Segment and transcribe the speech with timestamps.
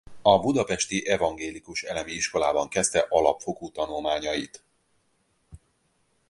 [0.21, 4.63] A budapesti Evangélikus Elemi Iskolában kezdte alapfokú tanulmányait.